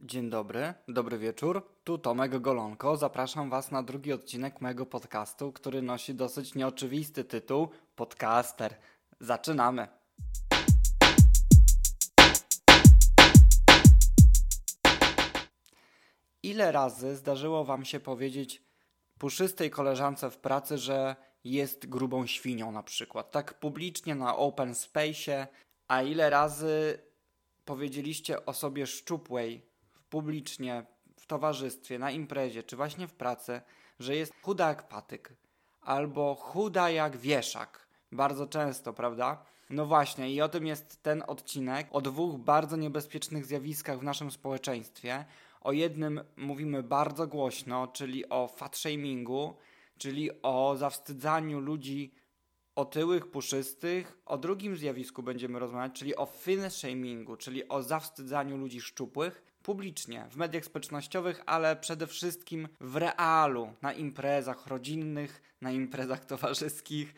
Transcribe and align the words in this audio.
Dzień 0.00 0.30
dobry, 0.30 0.74
dobry 0.88 1.18
wieczór. 1.18 1.66
Tu 1.84 1.98
Tomek 1.98 2.38
Golonko. 2.38 2.96
Zapraszam 2.96 3.50
Was 3.50 3.70
na 3.70 3.82
drugi 3.82 4.12
odcinek 4.12 4.60
mojego 4.60 4.86
podcastu, 4.86 5.52
który 5.52 5.82
nosi 5.82 6.14
dosyć 6.14 6.54
nieoczywisty 6.54 7.24
tytuł 7.24 7.68
Podcaster. 7.96 8.76
Zaczynamy. 9.20 9.88
Ile 16.42 16.72
razy 16.72 17.16
zdarzyło 17.16 17.64
Wam 17.64 17.84
się 17.84 18.00
powiedzieć 18.00 18.62
puszystej 19.18 19.70
koleżance 19.70 20.30
w 20.30 20.36
pracy, 20.36 20.78
że 20.78 21.16
jest 21.44 21.86
grubą 21.86 22.26
świnią 22.26 22.72
na 22.72 22.82
przykład? 22.82 23.30
Tak 23.30 23.60
publicznie 23.60 24.14
na 24.14 24.36
open 24.36 24.74
space, 24.74 25.46
a 25.88 26.02
ile 26.02 26.30
razy 26.30 26.98
powiedzieliście 27.64 28.46
osobie 28.46 28.86
szczupłej 28.86 29.67
publicznie, 30.10 30.86
w 31.16 31.26
towarzystwie, 31.26 31.98
na 31.98 32.10
imprezie, 32.10 32.62
czy 32.62 32.76
właśnie 32.76 33.08
w 33.08 33.14
pracy, 33.14 33.60
że 33.98 34.16
jest 34.16 34.32
chuda 34.42 34.68
jak 34.68 34.88
patyk, 34.88 35.32
albo 35.80 36.34
chuda 36.34 36.90
jak 36.90 37.16
wieszak. 37.16 37.88
Bardzo 38.12 38.46
często, 38.46 38.92
prawda? 38.92 39.44
No 39.70 39.86
właśnie, 39.86 40.32
i 40.32 40.40
o 40.40 40.48
tym 40.48 40.66
jest 40.66 41.02
ten 41.02 41.22
odcinek, 41.26 41.88
o 41.90 42.00
dwóch 42.00 42.38
bardzo 42.38 42.76
niebezpiecznych 42.76 43.44
zjawiskach 43.44 43.98
w 43.98 44.02
naszym 44.02 44.30
społeczeństwie. 44.30 45.24
O 45.60 45.72
jednym 45.72 46.20
mówimy 46.36 46.82
bardzo 46.82 47.26
głośno, 47.26 47.86
czyli 47.86 48.28
o 48.28 48.48
fat 48.48 48.76
shamingu, 48.76 49.56
czyli 49.98 50.42
o 50.42 50.76
zawstydzaniu 50.76 51.60
ludzi 51.60 52.14
otyłych, 52.74 53.30
puszystych. 53.30 54.18
O 54.26 54.38
drugim 54.38 54.76
zjawisku 54.76 55.22
będziemy 55.22 55.58
rozmawiać, 55.58 55.92
czyli 55.92 56.16
o 56.16 56.26
thin 56.26 56.70
shamingu, 56.70 57.36
czyli 57.36 57.68
o 57.68 57.82
zawstydzaniu 57.82 58.56
ludzi 58.56 58.80
szczupłych 58.80 59.47
publicznie, 59.68 60.26
w 60.30 60.36
mediach 60.36 60.64
społecznościowych, 60.64 61.42
ale 61.46 61.76
przede 61.76 62.06
wszystkim 62.06 62.68
w 62.80 62.96
realu, 62.96 63.72
na 63.82 63.92
imprezach 63.92 64.66
rodzinnych, 64.66 65.42
na 65.60 65.70
imprezach 65.72 66.24
towarzyskich, 66.32 67.14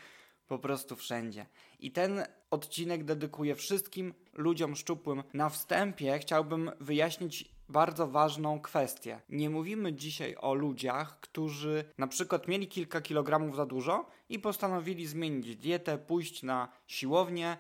po 0.47 0.59
prostu 0.59 0.97
wszędzie. 0.97 1.47
I 1.81 1.93
ten 1.93 2.25
odcinek 2.51 3.05
dedykuję 3.05 3.55
wszystkim 3.55 4.15
ludziom 4.33 4.77
szczupłym. 4.77 5.23
Na 5.35 5.49
wstępie 5.49 6.19
chciałbym 6.19 6.71
wyjaśnić 6.81 7.55
bardzo 7.69 8.07
ważną 8.07 8.61
kwestię. 8.61 9.21
Nie 9.29 9.51
mówimy 9.51 9.93
dzisiaj 9.93 10.37
o 10.41 10.55
ludziach, 10.55 11.21
którzy 11.21 11.85
na 11.99 12.07
przykład 12.07 12.49
mieli 12.49 12.69
kilka 12.69 13.01
kilogramów 13.01 13.57
za 13.57 13.67
dużo 13.67 14.07
i 14.29 14.39
postanowili 14.39 15.07
zmienić 15.07 15.57
dietę, 15.57 15.99
pójść 15.99 16.43
na 16.43 16.69
siłownię 16.87 17.59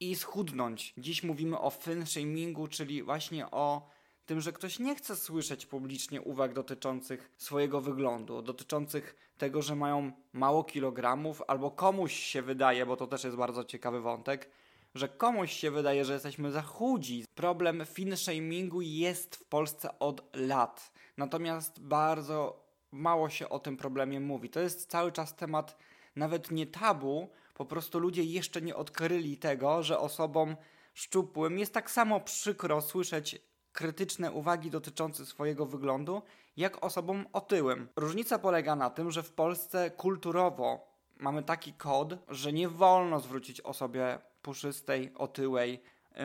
i 0.00 0.16
schudnąć. 0.16 0.94
Dziś 0.98 1.22
mówimy 1.22 1.58
o 1.58 1.70
thin 1.70 2.06
shamingu, 2.06 2.66
czyli 2.66 3.02
właśnie 3.02 3.50
o 3.50 3.97
tym, 4.28 4.40
że 4.40 4.52
ktoś 4.52 4.78
nie 4.78 4.94
chce 4.94 5.16
słyszeć 5.16 5.66
publicznie 5.66 6.22
uwag 6.22 6.52
dotyczących 6.52 7.30
swojego 7.36 7.80
wyglądu, 7.80 8.42
dotyczących 8.42 9.16
tego, 9.38 9.62
że 9.62 9.76
mają 9.76 10.12
mało 10.32 10.64
kilogramów, 10.64 11.42
albo 11.46 11.70
komuś 11.70 12.12
się 12.12 12.42
wydaje, 12.42 12.86
bo 12.86 12.96
to 12.96 13.06
też 13.06 13.24
jest 13.24 13.36
bardzo 13.36 13.64
ciekawy 13.64 14.00
wątek, 14.00 14.50
że 14.94 15.08
komuś 15.08 15.52
się 15.52 15.70
wydaje, 15.70 16.04
że 16.04 16.12
jesteśmy 16.12 16.50
za 16.50 16.62
chudzi. 16.62 17.24
Problem 17.34 17.82
fin 17.86 18.16
shamingu 18.16 18.80
jest 18.80 19.36
w 19.36 19.44
Polsce 19.44 19.98
od 19.98 20.36
lat. 20.36 20.92
Natomiast 21.16 21.80
bardzo 21.80 22.64
mało 22.92 23.30
się 23.30 23.48
o 23.48 23.58
tym 23.58 23.76
problemie 23.76 24.20
mówi. 24.20 24.50
To 24.50 24.60
jest 24.60 24.90
cały 24.90 25.12
czas 25.12 25.36
temat 25.36 25.76
nawet 26.16 26.50
nie 26.50 26.66
tabu, 26.66 27.28
po 27.54 27.64
prostu 27.64 27.98
ludzie 27.98 28.24
jeszcze 28.24 28.62
nie 28.62 28.76
odkryli 28.76 29.36
tego, 29.36 29.82
że 29.82 29.98
osobom 29.98 30.56
szczupłym 30.94 31.58
jest 31.58 31.74
tak 31.74 31.90
samo 31.90 32.20
przykro 32.20 32.80
słyszeć 32.80 33.47
krytyczne 33.72 34.32
uwagi 34.32 34.70
dotyczące 34.70 35.26
swojego 35.26 35.66
wyglądu, 35.66 36.22
jak 36.56 36.84
osobom 36.84 37.26
otyłym. 37.32 37.88
Różnica 37.96 38.38
polega 38.38 38.76
na 38.76 38.90
tym, 38.90 39.10
że 39.10 39.22
w 39.22 39.32
Polsce 39.32 39.90
kulturowo 39.90 40.88
mamy 41.16 41.42
taki 41.42 41.72
kod, 41.72 42.14
że 42.28 42.52
nie 42.52 42.68
wolno 42.68 43.20
zwrócić 43.20 43.60
osobie 43.60 44.18
puszystej, 44.42 45.12
otyłej 45.14 45.82
yy, 46.16 46.24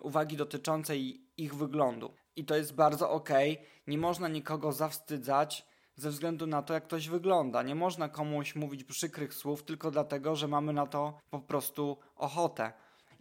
uwagi 0.00 0.36
dotyczącej 0.36 1.20
ich 1.36 1.54
wyglądu. 1.54 2.14
I 2.36 2.44
to 2.44 2.56
jest 2.56 2.74
bardzo 2.74 3.10
ok. 3.10 3.30
Nie 3.86 3.98
można 3.98 4.28
nikogo 4.28 4.72
zawstydzać 4.72 5.66
ze 5.96 6.10
względu 6.10 6.46
na 6.46 6.62
to, 6.62 6.74
jak 6.74 6.84
ktoś 6.84 7.08
wygląda. 7.08 7.62
Nie 7.62 7.74
można 7.74 8.08
komuś 8.08 8.54
mówić 8.54 8.84
przykrych 8.84 9.34
słów 9.34 9.62
tylko 9.62 9.90
dlatego, 9.90 10.36
że 10.36 10.48
mamy 10.48 10.72
na 10.72 10.86
to 10.86 11.20
po 11.30 11.40
prostu 11.40 11.96
ochotę. 12.16 12.72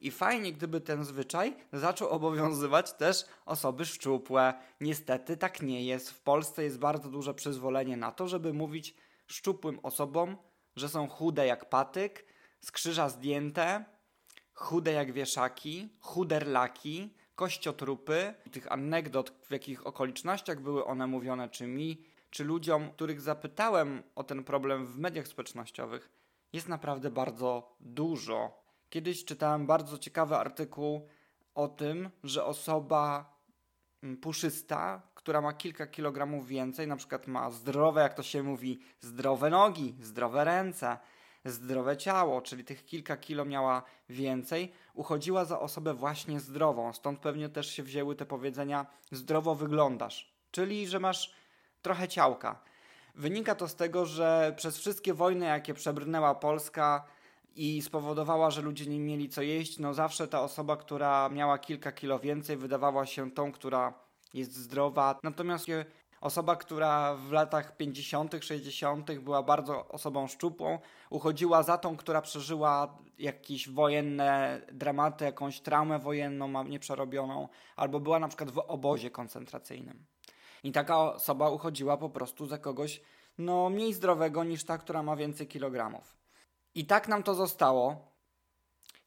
I 0.05 0.11
fajnie, 0.11 0.53
gdyby 0.53 0.81
ten 0.81 1.03
zwyczaj 1.03 1.55
zaczął 1.73 2.09
obowiązywać 2.09 2.93
też 2.93 3.25
osoby 3.45 3.85
szczupłe. 3.85 4.53
Niestety 4.81 5.37
tak 5.37 5.61
nie 5.61 5.85
jest. 5.85 6.09
W 6.09 6.19
Polsce 6.21 6.63
jest 6.63 6.79
bardzo 6.79 7.09
duże 7.09 7.33
przyzwolenie 7.33 7.97
na 7.97 8.11
to, 8.11 8.27
żeby 8.27 8.53
mówić 8.53 8.95
szczupłym 9.27 9.79
osobom, 9.83 10.37
że 10.75 10.89
są 10.89 11.07
chude 11.07 11.47
jak 11.47 11.69
patyk, 11.69 12.25
z 12.61 12.71
krzyża 12.71 13.09
zdjęte, 13.09 13.85
chude 14.53 14.93
jak 14.93 15.11
wieszaki, 15.11 15.89
chuderlaki, 15.99 17.13
kościotrupy. 17.35 18.33
Tych 18.51 18.71
anegdot, 18.71 19.29
w 19.29 19.51
jakich 19.51 19.87
okolicznościach 19.87 20.59
były 20.59 20.85
one 20.85 21.07
mówione, 21.07 21.49
czy 21.49 21.67
mi, 21.67 22.05
czy 22.29 22.43
ludziom, 22.43 22.91
których 22.91 23.21
zapytałem 23.21 24.03
o 24.15 24.23
ten 24.23 24.43
problem 24.43 24.87
w 24.87 24.97
mediach 24.97 25.27
społecznościowych, 25.27 26.09
jest 26.53 26.67
naprawdę 26.67 27.11
bardzo 27.11 27.75
dużo. 27.79 28.64
Kiedyś 28.89 29.25
czytałem 29.25 29.67
bardzo 29.67 29.97
ciekawy 29.97 30.35
artykuł 30.35 31.07
o 31.55 31.67
tym, 31.67 32.09
że 32.23 32.45
osoba 32.45 33.33
mm, 34.03 34.17
puszysta, 34.17 35.01
która 35.15 35.41
ma 35.41 35.53
kilka 35.53 35.87
kilogramów 35.87 36.47
więcej, 36.47 36.87
na 36.87 36.95
przykład 36.95 37.27
ma 37.27 37.51
zdrowe, 37.51 38.01
jak 38.01 38.13
to 38.13 38.23
się 38.23 38.43
mówi, 38.43 38.79
zdrowe 38.99 39.49
nogi, 39.49 39.95
zdrowe 40.01 40.43
ręce, 40.43 40.97
zdrowe 41.45 41.97
ciało, 41.97 42.41
czyli 42.41 42.63
tych 42.63 42.85
kilka 42.85 43.17
kilo 43.17 43.45
miała 43.45 43.83
więcej, 44.09 44.71
uchodziła 44.93 45.45
za 45.45 45.59
osobę 45.59 45.93
właśnie 45.93 46.39
zdrową. 46.39 46.93
Stąd 46.93 47.19
pewnie 47.19 47.49
też 47.49 47.71
się 47.71 47.83
wzięły 47.83 48.15
te 48.15 48.25
powiedzenia 48.25 48.85
zdrowo 49.11 49.55
wyglądasz, 49.55 50.33
czyli 50.51 50.87
że 50.87 50.99
masz 50.99 51.35
trochę 51.81 52.07
ciałka. 52.07 52.61
Wynika 53.15 53.55
to 53.55 53.67
z 53.67 53.75
tego, 53.75 54.05
że 54.05 54.53
przez 54.57 54.77
wszystkie 54.77 55.13
wojny, 55.13 55.45
jakie 55.45 55.73
przebrnęła 55.73 56.35
Polska, 56.35 57.05
i 57.55 57.81
spowodowała, 57.81 58.51
że 58.51 58.61
ludzie 58.61 58.85
nie 58.85 58.99
mieli 58.99 59.29
co 59.29 59.41
jeść, 59.41 59.79
no 59.79 59.93
zawsze 59.93 60.27
ta 60.27 60.41
osoba, 60.41 60.77
która 60.77 61.29
miała 61.29 61.57
kilka 61.57 61.91
kilo 61.91 62.19
więcej, 62.19 62.57
wydawała 62.57 63.05
się 63.05 63.31
tą, 63.31 63.51
która 63.51 63.93
jest 64.33 64.55
zdrowa. 64.55 65.19
Natomiast 65.23 65.65
osoba, 66.21 66.55
która 66.55 67.15
w 67.15 67.31
latach 67.31 67.77
50., 67.77 68.35
60. 68.41 69.19
była 69.19 69.43
bardzo 69.43 69.87
osobą 69.87 70.27
szczupłą, 70.27 70.79
uchodziła 71.09 71.63
za 71.63 71.77
tą, 71.77 71.97
która 71.97 72.21
przeżyła 72.21 72.97
jakieś 73.19 73.69
wojenne 73.69 74.61
dramaty, 74.71 75.25
jakąś 75.25 75.59
traumę 75.59 75.99
wojenną 75.99 76.63
nieprzerobioną, 76.63 77.47
albo 77.75 77.99
była 77.99 78.19
na 78.19 78.27
przykład 78.27 78.51
w 78.51 78.59
obozie 78.59 79.11
koncentracyjnym. 79.11 80.05
I 80.63 80.71
taka 80.71 81.13
osoba 81.13 81.49
uchodziła 81.49 81.97
po 81.97 82.09
prostu 82.09 82.47
za 82.47 82.57
kogoś 82.57 83.01
no, 83.37 83.69
mniej 83.69 83.93
zdrowego 83.93 84.43
niż 84.43 84.63
ta, 84.63 84.77
która 84.77 85.03
ma 85.03 85.15
więcej 85.15 85.47
kilogramów. 85.47 86.24
I 86.75 86.85
tak 86.85 87.07
nam 87.07 87.23
to 87.23 87.35
zostało. 87.35 88.11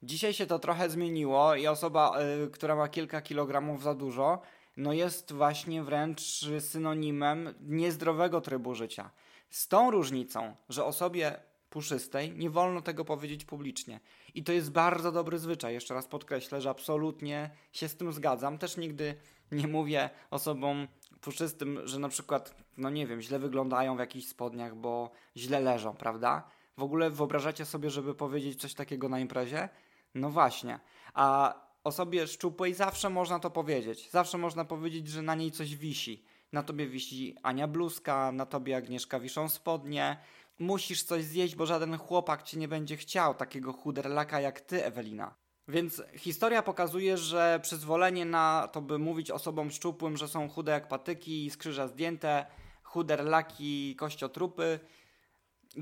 Dzisiaj 0.03 0.35
się 0.35 0.47
to 0.47 0.59
trochę 0.59 0.91
zmieniło 0.91 1.55
i 1.55 1.67
osoba, 1.67 2.21
y, 2.47 2.51
która 2.51 2.77
ma 2.77 2.89
kilka 2.89 3.21
kilogramów 3.21 3.83
za 3.83 3.95
dużo, 3.95 4.41
no 4.77 4.93
jest 4.93 5.33
właśnie 5.33 5.83
wręcz 5.83 6.45
synonimem 6.61 7.55
niezdrowego 7.61 8.41
trybu 8.41 8.75
życia. 8.75 9.11
Z 9.51 9.69
tą 9.69 9.91
różnicą, 9.91 10.55
że 10.69 10.85
osobie 10.85 11.41
puszystej 11.71 12.33
nie 12.33 12.51
wolno 12.51 12.83
tego 12.83 13.05
powiedzieć 13.05 13.45
publicznie. 13.45 14.01
I 14.35 14.45
to 14.45 14.53
jest 14.53 14.71
bardzo 14.71 15.13
dobry 15.13 15.39
zwyczaj. 15.39 15.75
Jeszcze 15.75 15.95
raz 15.95 16.07
podkreślę, 16.07 16.61
że 16.61 16.71
absolutnie 16.71 17.51
się 17.73 17.89
z 17.89 17.97
tym 17.97 18.13
zgadzam. 18.13 18.59
Też 18.59 18.77
nigdy 18.77 19.15
nie 19.53 19.69
mówię 19.69 20.11
osobom 20.31 20.89
puszystym, 21.21 21.81
że 21.85 21.99
na 21.99 22.09
przykład, 22.09 22.55
no 22.77 22.91
nie 22.91 23.07
wiem, 23.07 23.21
źle 23.21 23.39
wyglądają 23.39 23.97
w 23.97 24.01
jakichś 24.01 24.27
spodniach, 24.27 24.77
bo 24.77 25.11
źle 25.37 25.61
leżą, 25.61 25.97
prawda? 25.97 26.51
W 26.79 26.83
ogóle 26.83 27.11
wyobrażacie 27.11 27.65
sobie, 27.65 27.91
żeby 27.91 28.15
powiedzieć 28.15 28.61
coś 28.61 28.75
takiego 28.75 29.09
na 29.09 29.21
imprezie? 29.21 29.69
No 30.15 30.31
właśnie. 30.31 30.81
A 31.15 31.55
osobie 31.85 32.27
szczupłej 32.27 32.75
zawsze 32.75 33.11
można 33.11 33.39
to 33.39 33.51
powiedzieć. 33.51 34.11
Zawsze 34.11 34.39
można 34.39 34.65
powiedzieć, 34.65 35.09
że 35.09 35.23
na 35.23 35.35
niej 35.35 35.51
coś 35.51 35.77
wisi. 35.77 36.25
Na 36.53 36.63
tobie 36.63 36.87
wisi 36.87 37.37
Ania 37.43 37.69
bluzka, 37.69 38.33
na 38.33 38.47
tobie 38.47 38.77
Agnieszka 38.77 39.21
wiszą 39.21 39.49
spodnie. 39.49 40.17
Musisz 40.59 41.03
coś 41.03 41.25
zjeść, 41.25 41.57
bo 41.57 41.67
żaden 41.67 41.99
chłopak 41.99 42.43
ci 42.43 42.59
nie 42.59 42.69
będzie 42.69 42.97
chciał 42.97 43.35
takiego 43.35 43.73
chuderlaka 43.73 44.41
jak 44.41 44.61
ty, 44.61 44.85
Ewelina. 44.85 45.35
Więc 45.69 46.03
historia 46.17 46.63
pokazuje, 46.63 47.17
że 47.17 47.61
przyzwolenie 47.63 48.25
na 48.25 48.69
to, 48.73 48.81
by 48.83 48.99
mówić 48.99 49.31
osobom 49.31 49.71
szczupłym, 49.71 50.17
że 50.17 50.29
są 50.29 50.49
chude 50.49 50.73
jak 50.73 50.89
patyki, 50.89 51.51
z 51.51 51.57
krzyża 51.57 51.89
zdjęte, 51.89 52.47
chuderlaki, 52.83 53.97
kościotrupy, 53.97 54.81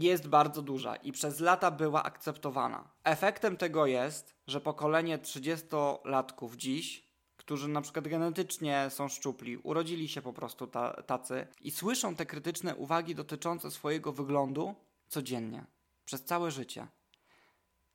jest 0.04 0.28
bardzo 0.28 0.62
duża 0.62 0.96
i 0.96 1.12
przez 1.12 1.40
lata 1.40 1.70
była 1.70 2.02
akceptowana. 2.02 2.88
Efektem 3.04 3.56
tego 3.56 3.87
jest, 3.87 4.34
że 4.46 4.60
pokolenie 4.60 5.19
30-latków 5.19 6.56
dziś, 6.56 7.06
którzy 7.37 7.69
na 7.69 7.81
przykład 7.81 8.08
genetycznie 8.08 8.87
są 8.90 9.08
szczupli, 9.08 9.58
urodzili 9.58 10.08
się 10.08 10.22
po 10.22 10.32
prostu 10.32 10.66
ta, 10.66 11.02
tacy 11.02 11.46
i 11.60 11.70
słyszą 11.70 12.14
te 12.14 12.26
krytyczne 12.26 12.76
uwagi 12.76 13.14
dotyczące 13.14 13.70
swojego 13.70 14.12
wyglądu 14.12 14.75
codziennie, 15.08 15.64
przez 16.04 16.25
całe 16.25 16.50
życie. 16.50 16.87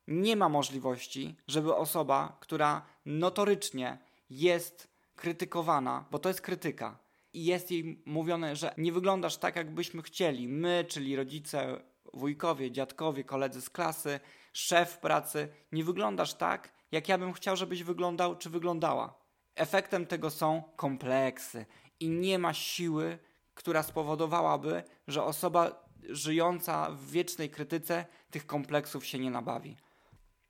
Nie 0.08 0.36
ma 0.36 0.48
możliwości, 0.48 1.36
żeby 1.46 1.74
osoba, 1.74 2.36
która 2.40 2.82
notorycznie 3.06 3.98
jest 4.30 4.88
krytykowana, 5.16 6.04
bo 6.10 6.18
to 6.18 6.28
jest 6.28 6.40
krytyka, 6.40 6.98
i 7.32 7.44
jest 7.44 7.70
jej 7.70 8.02
mówione, 8.06 8.56
że 8.56 8.74
nie 8.78 8.92
wyglądasz 8.92 9.36
tak, 9.36 9.56
jakbyśmy 9.56 10.02
chcieli. 10.02 10.48
My, 10.48 10.84
czyli 10.88 11.16
rodzice, 11.16 11.80
wujkowie, 12.14 12.70
dziadkowie, 12.70 13.24
koledzy 13.24 13.60
z 13.60 13.70
klasy, 13.70 14.20
szef 14.52 14.98
pracy, 14.98 15.48
nie 15.72 15.84
wyglądasz 15.84 16.34
tak, 16.34 16.72
jak 16.92 17.08
ja 17.08 17.18
bym 17.18 17.32
chciał, 17.32 17.56
żebyś 17.56 17.82
wyglądał 17.82 18.36
czy 18.36 18.50
wyglądała. 18.50 19.14
Efektem 19.54 20.06
tego 20.06 20.30
są 20.30 20.62
kompleksy 20.76 21.66
i 22.00 22.08
nie 22.08 22.38
ma 22.38 22.54
siły, 22.54 23.18
która 23.54 23.82
spowodowałaby, 23.82 24.82
że 25.08 25.24
osoba 25.24 25.84
żyjąca 26.08 26.90
w 26.90 27.10
wiecznej 27.10 27.50
krytyce 27.50 28.06
tych 28.30 28.46
kompleksów 28.46 29.06
się 29.06 29.18
nie 29.18 29.30
nabawi. 29.30 29.76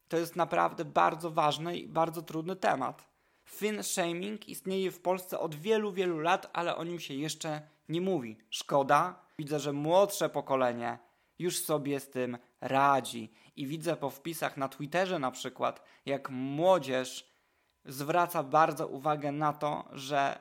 To 0.08 0.16
jest 0.16 0.36
naprawdę 0.36 0.84
bardzo 0.84 1.30
ważny 1.30 1.78
i 1.78 1.88
bardzo 1.88 2.22
trudny 2.22 2.56
temat. 2.56 3.08
Fin 3.44 3.82
shaming 3.82 4.48
istnieje 4.48 4.90
w 4.90 5.00
Polsce 5.00 5.38
od 5.38 5.54
wielu, 5.54 5.92
wielu 5.92 6.18
lat, 6.18 6.50
ale 6.52 6.76
o 6.76 6.84
nim 6.84 7.00
się 7.00 7.14
jeszcze 7.14 7.62
nie 7.88 8.00
mówi. 8.00 8.38
Szkoda. 8.50 9.22
Widzę, 9.38 9.60
że 9.60 9.72
młodsze 9.72 10.28
pokolenie 10.28 10.98
już 11.42 11.58
sobie 11.58 12.00
z 12.00 12.10
tym 12.10 12.38
radzi. 12.60 13.32
I 13.56 13.66
widzę 13.66 13.96
po 13.96 14.10
wpisach 14.10 14.56
na 14.56 14.68
Twitterze 14.68 15.18
na 15.18 15.30
przykład, 15.30 15.82
jak 16.06 16.30
młodzież 16.30 17.32
zwraca 17.84 18.42
bardzo 18.42 18.88
uwagę 18.88 19.32
na 19.32 19.52
to, 19.52 19.88
że 19.92 20.38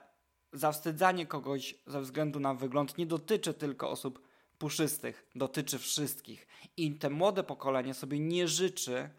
zawstydzanie 0.54 1.26
kogoś 1.26 1.76
ze 1.88 2.02
względu 2.02 2.40
na 2.40 2.54
wygląd 2.54 2.98
nie 2.98 3.06
dotyczy 3.06 3.54
tylko 3.54 3.90
osób 3.90 4.22
puszystych, 4.58 5.28
dotyczy 5.36 5.80
wszystkich. 5.80 6.48
I 6.78 6.96
te 6.96 7.10
młode 7.10 7.44
pokolenie 7.44 7.94
sobie 7.94 8.20
nie 8.20 8.48
życzy 8.48 9.10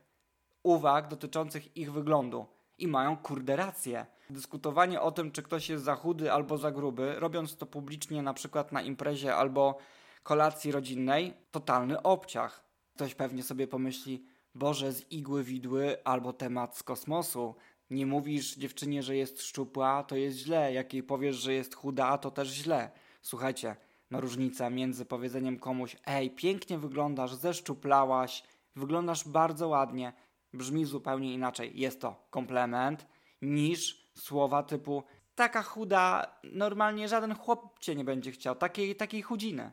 uwag 0.63 1.09
dotyczących 1.09 1.77
ich 1.77 1.93
wyglądu. 1.93 2.47
I 2.79 2.89
mają 2.89 3.17
kurde 3.17 3.57
rację. 3.57 4.07
Dyskutowanie 4.31 5.01
o 5.01 5.13
tym, 5.13 5.33
czy 5.33 5.43
ktoś 5.43 5.69
jest 5.69 5.85
za 5.85 5.95
chudy 5.95 6.33
albo 6.33 6.59
za 6.59 6.71
gruby, 6.71 7.15
robiąc 7.19 7.57
to 7.57 7.67
publicznie 7.67 8.23
na 8.23 8.35
przykład 8.35 8.73
na 8.73 8.83
imprezie 8.83 9.37
albo 9.37 9.79
kolacji 10.23 10.73
rodzinnej, 10.73 11.35
totalny 11.51 12.03
obciach. 12.03 12.65
Ktoś 12.95 13.15
pewnie 13.15 13.43
sobie 13.43 13.67
pomyśli, 13.67 14.25
Boże, 14.55 14.93
z 14.93 15.13
igły 15.13 15.45
widły 15.45 16.05
albo 16.05 16.33
temat 16.33 16.77
z 16.77 16.83
kosmosu. 16.83 17.55
Nie 17.91 18.07
mówisz 18.07 18.57
dziewczynie, 18.57 19.03
że 19.03 19.17
jest 19.17 19.43
szczupła, 19.43 20.03
to 20.03 20.17
jest 20.17 20.37
źle. 20.37 20.73
Jak 20.73 20.93
jej 20.95 21.03
powiesz, 21.03 21.37
że 21.37 21.53
jest 21.55 21.75
chuda, 21.75 22.19
to 22.19 22.31
też 22.31 22.49
źle. 22.49 22.91
Słuchajcie, 23.23 23.77
no 24.11 24.21
różnica 24.21 24.71
między 24.71 25.05
powiedzeniem 25.05 25.59
komuś, 25.59 25.97
ej, 26.07 26.31
pięknie 26.31 26.79
wyglądasz, 26.79 27.35
zeszczuplałaś, 27.35 28.43
wyglądasz 28.77 29.29
bardzo 29.29 29.69
ładnie, 29.69 30.13
brzmi 30.53 30.85
zupełnie 30.85 31.35
inaczej. 31.35 31.81
Jest 31.81 32.01
to 32.01 32.27
komplement 32.31 33.07
niż 33.43 34.11
słowa 34.15 34.63
typu 34.63 35.03
taka 35.35 35.63
chuda, 35.63 36.27
normalnie 36.53 37.09
żaden 37.09 37.35
chłop 37.35 37.79
cię 37.79 37.95
nie 37.95 38.05
będzie 38.05 38.33
chciał, 38.33 38.55
takiej, 38.57 38.97
takiej 38.97 39.23
chudziny. 39.23 39.73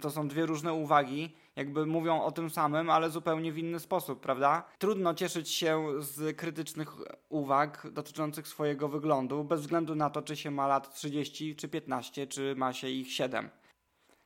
To 0.00 0.10
są 0.10 0.28
dwie 0.28 0.46
różne 0.46 0.72
uwagi, 0.72 1.34
jakby 1.56 1.86
mówią 1.86 2.22
o 2.22 2.32
tym 2.32 2.50
samym, 2.50 2.90
ale 2.90 3.10
zupełnie 3.10 3.52
w 3.52 3.58
inny 3.58 3.80
sposób, 3.80 4.20
prawda? 4.20 4.64
Trudno 4.78 5.14
cieszyć 5.14 5.50
się 5.50 5.86
z 5.98 6.36
krytycznych 6.36 6.96
uwag 7.28 7.90
dotyczących 7.92 8.48
swojego 8.48 8.88
wyglądu, 8.88 9.44
bez 9.44 9.60
względu 9.60 9.94
na 9.94 10.10
to, 10.10 10.22
czy 10.22 10.36
się 10.36 10.50
ma 10.50 10.66
lat 10.66 10.94
30 10.94 11.56
czy 11.56 11.68
15, 11.68 12.26
czy 12.26 12.54
ma 12.56 12.72
się 12.72 12.88
ich 12.88 13.12
7. 13.12 13.50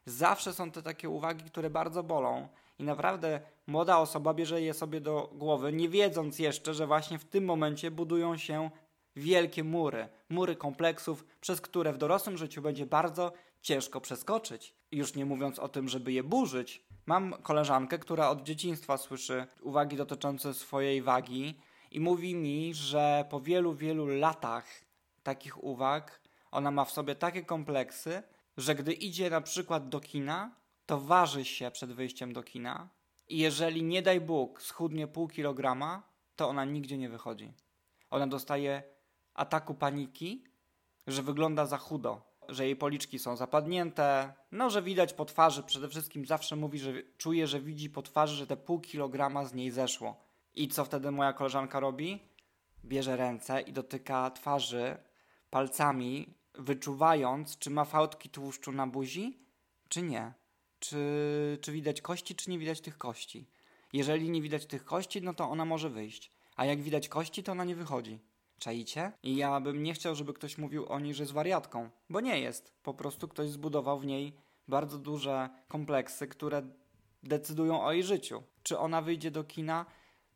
Zawsze 0.06 0.52
są 0.52 0.70
to 0.70 0.82
takie 0.82 1.08
uwagi, 1.08 1.44
które 1.44 1.70
bardzo 1.70 2.02
bolą 2.02 2.48
i 2.78 2.84
naprawdę 2.84 3.40
młoda 3.66 3.98
osoba 3.98 4.34
bierze 4.34 4.62
je 4.62 4.74
sobie 4.74 5.00
do 5.00 5.30
głowy, 5.34 5.72
nie 5.72 5.88
wiedząc 5.88 6.38
jeszcze, 6.38 6.74
że 6.74 6.86
właśnie 6.86 7.18
w 7.18 7.24
tym 7.24 7.44
momencie 7.44 7.90
budują 7.90 8.36
się 8.36 8.70
wielkie 9.16 9.64
mury, 9.64 10.08
mury 10.28 10.56
kompleksów, 10.56 11.24
przez 11.40 11.60
które 11.60 11.92
w 11.92 11.98
dorosłym 11.98 12.36
życiu 12.36 12.62
będzie 12.62 12.86
bardzo 12.86 13.32
ciężko 13.62 14.00
przeskoczyć. 14.00 14.74
Już 14.92 15.14
nie 15.14 15.24
mówiąc 15.24 15.58
o 15.58 15.68
tym, 15.68 15.88
żeby 15.88 16.12
je 16.12 16.22
burzyć. 16.22 16.84
Mam 17.06 17.32
koleżankę, 17.32 17.98
która 17.98 18.28
od 18.28 18.42
dzieciństwa 18.42 18.96
słyszy 18.96 19.46
uwagi 19.62 19.96
dotyczące 19.96 20.54
swojej 20.54 21.02
wagi 21.02 21.54
i 21.90 22.00
mówi 22.00 22.34
mi, 22.34 22.74
że 22.74 23.24
po 23.30 23.40
wielu, 23.40 23.74
wielu 23.74 24.06
latach 24.06 24.66
takich 25.22 25.64
uwag 25.64 26.20
ona 26.50 26.70
ma 26.70 26.84
w 26.84 26.90
sobie 26.90 27.14
takie 27.14 27.44
kompleksy, 27.44 28.22
że 28.56 28.74
gdy 28.74 28.92
idzie 28.92 29.30
na 29.30 29.40
przykład 29.40 29.88
do 29.88 30.00
kina, 30.00 30.56
to 30.86 31.00
waży 31.00 31.44
się 31.44 31.70
przed 31.70 31.92
wyjściem 31.92 32.32
do 32.32 32.42
kina 32.42 32.88
i 33.28 33.38
jeżeli 33.38 33.82
nie 33.82 34.02
daj 34.02 34.20
Bóg 34.20 34.62
schudnie 34.62 35.06
pół 35.06 35.28
kilograma, 35.28 36.02
to 36.36 36.48
ona 36.48 36.64
nigdzie 36.64 36.98
nie 36.98 37.08
wychodzi. 37.08 37.52
Ona 38.10 38.26
dostaje 38.26 38.82
ataku 39.34 39.74
paniki, 39.74 40.44
że 41.06 41.22
wygląda 41.22 41.66
za 41.66 41.78
chudo, 41.78 42.27
że 42.48 42.64
jej 42.64 42.76
policzki 42.76 43.18
są 43.18 43.36
zapadnięte, 43.36 44.32
no 44.52 44.70
że 44.70 44.82
widać 44.82 45.12
po 45.12 45.24
twarzy, 45.24 45.62
przede 45.62 45.88
wszystkim 45.88 46.26
zawsze 46.26 46.56
mówi, 46.56 46.78
że 46.78 46.92
czuje, 47.18 47.46
że 47.46 47.60
widzi 47.60 47.90
po 47.90 48.02
twarzy, 48.02 48.36
że 48.36 48.46
te 48.46 48.56
pół 48.56 48.80
kilograma 48.80 49.44
z 49.44 49.54
niej 49.54 49.70
zeszło. 49.70 50.16
I 50.54 50.68
co 50.68 50.84
wtedy 50.84 51.10
moja 51.10 51.32
koleżanka 51.32 51.80
robi? 51.80 52.18
Bierze 52.84 53.16
ręce 53.16 53.60
i 53.60 53.72
dotyka 53.72 54.30
twarzy 54.30 54.96
palcami, 55.50 56.34
wyczuwając, 56.54 57.58
czy 57.58 57.70
ma 57.70 57.84
fałdki 57.84 58.28
tłuszczu 58.28 58.72
na 58.72 58.86
buzi, 58.86 59.38
czy 59.88 60.02
nie. 60.02 60.32
Czy, 60.78 61.58
czy 61.60 61.72
widać 61.72 62.00
kości, 62.00 62.34
czy 62.34 62.50
nie 62.50 62.58
widać 62.58 62.80
tych 62.80 62.98
kości. 62.98 63.50
Jeżeli 63.92 64.30
nie 64.30 64.42
widać 64.42 64.66
tych 64.66 64.84
kości, 64.84 65.22
no 65.22 65.34
to 65.34 65.50
ona 65.50 65.64
może 65.64 65.90
wyjść. 65.90 66.32
A 66.56 66.64
jak 66.64 66.82
widać 66.82 67.08
kości, 67.08 67.42
to 67.42 67.52
ona 67.52 67.64
nie 67.64 67.76
wychodzi. 67.76 68.18
Czaicie? 68.58 69.12
I 69.22 69.36
ja 69.36 69.60
bym 69.60 69.82
nie 69.82 69.94
chciał, 69.94 70.14
żeby 70.14 70.34
ktoś 70.34 70.58
mówił 70.58 70.86
o 70.88 71.00
niej, 71.00 71.14
że 71.14 71.22
jest 71.22 71.32
wariatką, 71.32 71.90
bo 72.10 72.20
nie 72.20 72.40
jest. 72.40 72.72
Po 72.82 72.94
prostu 72.94 73.28
ktoś 73.28 73.50
zbudował 73.50 73.98
w 73.98 74.06
niej 74.06 74.36
bardzo 74.68 74.98
duże 74.98 75.48
kompleksy, 75.68 76.28
które 76.28 76.62
decydują 77.22 77.82
o 77.82 77.92
jej 77.92 78.02
życiu. 78.02 78.42
Czy 78.62 78.78
ona 78.78 79.02
wyjdzie 79.02 79.30
do 79.30 79.44
kina, 79.44 79.86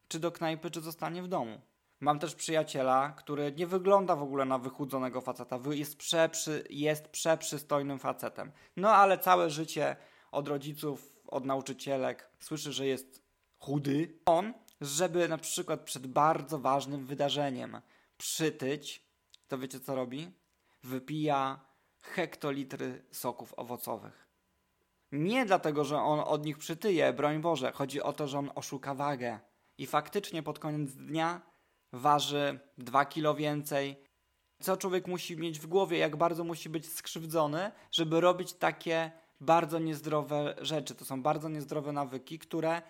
czy 0.09 0.21
do 0.21 0.33
knajpy, 0.33 0.71
czy 0.71 0.81
zostanie 0.81 1.23
w 1.23 1.29
domu. 1.29 1.61
Mam 2.01 2.19
też 2.19 2.35
przyjaciela, 2.35 3.11
który 3.11 3.53
nie 3.53 3.67
wygląda 3.67 4.17
w 4.17 4.23
ogóle 4.23 4.45
na 4.45 4.59
wychudzonego 4.59 5.21
faceta. 5.21 5.59
Jest, 5.71 5.97
przeprzy, 5.97 6.65
jest 6.71 7.09
przeprzystojnym 7.09 7.99
facetem. 7.99 8.53
No 8.77 8.91
ale 8.91 9.19
całe 9.19 9.51
życie 9.51 9.97
od 10.33 10.49
rodziców, 10.49 11.21
od 11.27 11.45
nauczycielek 11.45 12.31
słyszy, 12.41 12.73
że 12.73 12.87
jest 12.87 13.23
chudy. 13.59 14.19
On, 14.27 14.55
żeby 14.81 15.29
na 15.29 15.39
przykład 15.39 15.81
przed 15.81 16.07
bardzo 16.07 16.59
ważnym 16.59 17.07
wydarzeniem 17.07 17.81
przytyć, 18.23 19.07
to 19.49 19.59
wiecie 19.59 19.81
co 19.81 19.95
robi? 19.95 20.31
Wypija 20.83 21.61
hektolitry 22.03 23.05
soków 23.11 23.55
owocowych. 23.57 24.29
Nie 25.13 25.47
dlatego, 25.47 25.85
że 25.85 25.99
on 25.99 26.21
od 26.21 26.45
nich 26.45 26.59
przytyje, 26.59 27.13
broń 27.13 27.41
Boże. 27.41 27.73
Chodzi 27.73 28.03
o 28.03 28.13
to, 28.13 28.29
że 28.29 28.39
on 28.39 28.51
oszuka 28.55 28.95
wagę. 28.95 29.41
I 29.79 29.87
faktycznie 29.87 30.43
pod 30.43 30.59
koniec 30.59 30.93
dnia 30.93 31.41
waży 31.93 32.61
2 32.79 33.05
kilo 33.05 33.35
więcej. 33.35 33.97
Co 34.61 34.77
człowiek 34.77 35.07
musi 35.07 35.37
mieć 35.37 35.59
w 35.59 35.67
głowie, 35.67 35.99
jak 35.99 36.17
bardzo 36.17 36.45
musi 36.45 36.69
być 36.69 36.93
skrzywdzony, 36.93 37.73
żeby 37.91 38.21
robić 38.21 38.53
takie 38.53 39.13
bardzo 39.41 39.79
niezdrowe 39.79 40.55
rzeczy. 40.61 40.95
To 40.95 41.05
są 41.05 41.23
bardzo 41.23 41.49
niezdrowe 41.49 41.93
nawyki, 41.93 42.39
które 42.39 42.83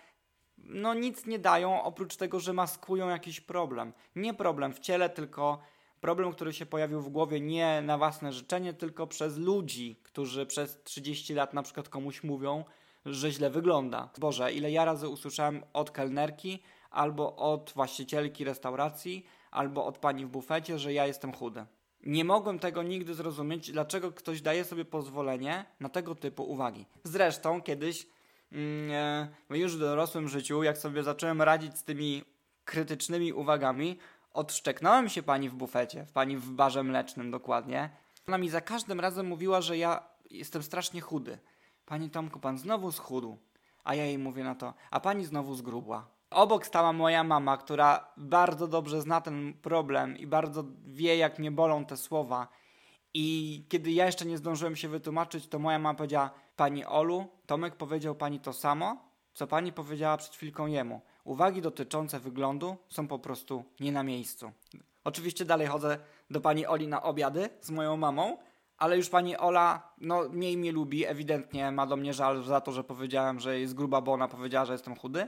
no 0.57 0.93
nic 0.93 1.25
nie 1.25 1.39
dają, 1.39 1.83
oprócz 1.83 2.15
tego, 2.15 2.39
że 2.39 2.53
maskują 2.53 3.09
jakiś 3.09 3.41
problem. 3.41 3.93
Nie 4.15 4.33
problem 4.33 4.73
w 4.73 4.79
ciele, 4.79 5.09
tylko 5.09 5.59
problem, 6.01 6.31
który 6.31 6.53
się 6.53 6.65
pojawił 6.65 7.01
w 7.01 7.09
głowie 7.09 7.39
nie 7.39 7.81
na 7.81 7.97
własne 7.97 8.33
życzenie, 8.33 8.73
tylko 8.73 9.07
przez 9.07 9.37
ludzi, 9.37 9.99
którzy 10.03 10.45
przez 10.45 10.83
30 10.83 11.33
lat 11.33 11.53
na 11.53 11.63
przykład 11.63 11.89
komuś 11.89 12.23
mówią, 12.23 12.65
że 13.05 13.31
źle 13.31 13.49
wygląda. 13.49 14.09
Boże, 14.17 14.53
ile 14.53 14.71
ja 14.71 14.85
razy 14.85 15.09
usłyszałem 15.09 15.63
od 15.73 15.91
kelnerki, 15.91 16.59
albo 16.91 17.35
od 17.35 17.71
właścicielki 17.75 18.43
restauracji, 18.43 19.25
albo 19.51 19.85
od 19.85 19.97
pani 19.97 20.25
w 20.25 20.29
bufecie, 20.29 20.79
że 20.79 20.93
ja 20.93 21.07
jestem 21.07 21.33
chudy. 21.33 21.65
Nie 22.05 22.25
mogłem 22.25 22.59
tego 22.59 22.83
nigdy 22.83 23.13
zrozumieć, 23.13 23.71
dlaczego 23.71 24.11
ktoś 24.11 24.41
daje 24.41 24.65
sobie 24.65 24.85
pozwolenie 24.85 25.65
na 25.79 25.89
tego 25.89 26.15
typu 26.15 26.43
uwagi. 26.43 26.85
Zresztą 27.03 27.61
kiedyś 27.61 28.07
już 29.49 29.75
w 29.75 29.79
dorosłym 29.79 30.27
życiu, 30.27 30.63
jak 30.63 30.77
sobie 30.77 31.03
zacząłem 31.03 31.41
radzić 31.41 31.77
z 31.77 31.83
tymi 31.83 32.23
krytycznymi 32.65 33.33
uwagami, 33.33 33.99
odszczeknąłem 34.33 35.09
się 35.09 35.23
pani 35.23 35.49
w 35.49 35.53
bufecie, 35.53 36.05
pani 36.13 36.37
w 36.37 36.51
barze 36.51 36.83
mlecznym 36.83 37.31
dokładnie. 37.31 37.89
Ona 38.27 38.37
mi 38.37 38.49
za 38.49 38.61
każdym 38.61 38.99
razem 38.99 39.27
mówiła, 39.27 39.61
że 39.61 39.77
ja 39.77 40.03
jestem 40.29 40.63
strasznie 40.63 41.01
chudy. 41.01 41.37
Pani 41.85 42.09
Tomku, 42.09 42.39
pan 42.39 42.57
znowu 42.57 42.91
schudł. 42.91 43.37
A 43.83 43.95
ja 43.95 44.05
jej 44.05 44.17
mówię 44.17 44.43
na 44.43 44.55
to, 44.55 44.73
a 44.91 44.99
pani 44.99 45.25
znowu 45.25 45.55
zgrubła. 45.55 46.07
Obok 46.29 46.65
stała 46.65 46.93
moja 46.93 47.23
mama, 47.23 47.57
która 47.57 48.07
bardzo 48.17 48.67
dobrze 48.67 49.01
zna 49.01 49.21
ten 49.21 49.53
problem 49.53 50.17
i 50.17 50.27
bardzo 50.27 50.63
wie, 50.85 51.17
jak 51.17 51.39
mnie 51.39 51.51
bolą 51.51 51.85
te 51.85 51.97
słowa. 51.97 52.47
I 53.13 53.65
kiedy 53.69 53.91
ja 53.91 54.05
jeszcze 54.05 54.25
nie 54.25 54.37
zdążyłem 54.37 54.75
się 54.75 54.87
wytłumaczyć, 54.87 55.47
to 55.47 55.59
moja 55.59 55.79
mama 55.79 55.97
powiedziała: 55.97 56.31
Pani 56.55 56.85
Olu, 56.85 57.27
Tomek 57.45 57.75
powiedział 57.75 58.15
pani 58.15 58.39
to 58.39 58.53
samo, 58.53 58.97
co 59.33 59.47
pani 59.47 59.73
powiedziała 59.73 60.17
przed 60.17 60.35
chwilką 60.35 60.67
jemu. 60.67 61.01
Uwagi 61.23 61.61
dotyczące 61.61 62.19
wyglądu 62.19 62.77
są 62.89 63.07
po 63.07 63.19
prostu 63.19 63.63
nie 63.79 63.91
na 63.91 64.03
miejscu. 64.03 64.51
Oczywiście 65.03 65.45
dalej 65.45 65.67
chodzę 65.67 65.97
do 66.29 66.41
pani 66.41 66.65
Oli 66.65 66.87
na 66.87 67.03
obiady 67.03 67.49
z 67.61 67.71
moją 67.71 67.97
mamą, 67.97 68.37
ale 68.77 68.97
już 68.97 69.09
pani 69.09 69.37
Ola, 69.37 69.93
no 69.97 70.29
mniej 70.29 70.57
mnie 70.57 70.71
lubi, 70.71 71.05
ewidentnie 71.05 71.71
ma 71.71 71.87
do 71.87 71.95
mnie 71.95 72.13
żal 72.13 72.43
za 72.43 72.61
to, 72.61 72.71
że 72.71 72.83
powiedziałem, 72.83 73.39
że 73.39 73.59
jest 73.59 73.73
gruba, 73.73 74.01
bo 74.01 74.13
ona 74.13 74.27
powiedziała, 74.27 74.65
że 74.65 74.73
jestem 74.73 74.95
chudy. 74.95 75.27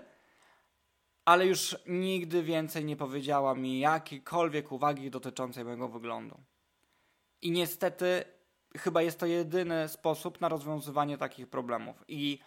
Ale 1.25 1.47
już 1.47 1.77
nigdy 1.87 2.43
więcej 2.43 2.85
nie 2.85 2.95
powiedziała 2.95 3.55
mi 3.55 3.79
jakiekolwiek 3.79 4.71
uwagi 4.71 5.11
dotyczącej 5.11 5.65
mojego 5.65 5.87
wyglądu. 5.87 6.37
I 7.45 7.51
niestety 7.51 8.23
chyba 8.77 9.01
jest 9.01 9.19
to 9.19 9.25
jedyny 9.25 9.87
sposób 9.87 10.41
na 10.41 10.49
rozwiązywanie 10.49 11.17
takich 11.17 11.47
problemów. 11.47 12.03
I 12.07 12.39